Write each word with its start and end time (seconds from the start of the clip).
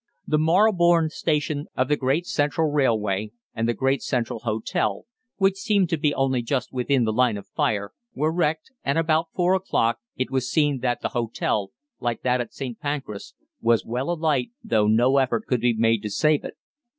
The 0.25 0.39
Marylebone 0.39 1.09
Station 1.11 1.67
of 1.77 1.87
the 1.87 1.95
Great 1.95 2.25
Central 2.25 2.71
Railway, 2.71 3.33
and 3.53 3.69
the 3.69 3.75
Great 3.75 4.01
Central 4.01 4.39
Hotel, 4.39 5.05
which 5.37 5.57
seemed 5.57 5.89
to 5.89 5.97
be 5.99 6.11
only 6.15 6.41
just 6.41 6.73
within 6.73 7.03
the 7.03 7.13
line 7.13 7.37
of 7.37 7.45
fire, 7.45 7.91
were 8.15 8.31
wrecked, 8.33 8.71
and 8.83 8.97
about 8.97 9.27
four 9.35 9.53
o'clock 9.53 9.99
it 10.15 10.31
was 10.31 10.49
seen 10.49 10.79
that 10.79 11.01
the 11.03 11.09
hotel, 11.09 11.69
like 11.99 12.23
that 12.23 12.41
at 12.41 12.51
St. 12.51 12.79
Pancras, 12.79 13.35
was 13.61 13.85
well 13.85 14.09
alight, 14.09 14.49
though 14.63 14.87
no 14.87 15.19
effort 15.19 15.45
could 15.45 15.61
be 15.61 15.75
made 15.75 16.01
to 16.01 16.09
save 16.09 16.43
it. 16.45 16.55